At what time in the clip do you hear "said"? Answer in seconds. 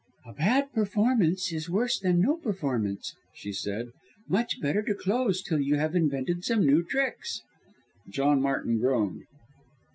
3.53-3.91